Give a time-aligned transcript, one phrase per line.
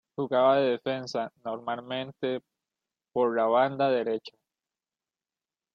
[0.15, 2.41] Jugaba de defensa, normalmente
[3.13, 4.33] por la banda derecha.